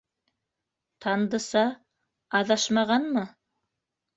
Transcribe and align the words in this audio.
Тандыса... 1.03 1.65
аҙашмағанмы? 2.41 3.29